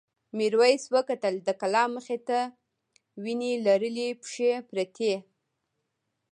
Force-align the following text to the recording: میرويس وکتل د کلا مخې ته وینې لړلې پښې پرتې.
میرويس 0.37 0.83
وکتل 0.95 1.33
د 1.41 1.49
کلا 1.61 1.83
مخې 1.95 2.17
ته 2.27 2.39
وینې 3.23 3.53
لړلې 3.65 4.07
پښې 4.21 4.51
پرتې. 4.69 5.13